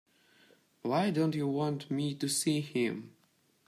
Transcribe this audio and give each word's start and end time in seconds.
Why 0.81 1.11
don't 1.11 1.35
you 1.35 1.47
want 1.47 1.91
me 1.91 2.15
to 2.15 2.27
see 2.27 2.59
him? 2.61 3.13